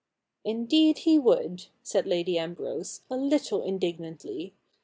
'Indeed 0.53 0.97
he 1.05 1.19
would,' 1.19 1.67
said 1.83 2.07
Lady 2.07 2.39
Ambrose, 2.39 3.01
a 3.11 3.15
little 3.15 3.61
in 3.61 3.77
dignantly. 3.77 4.55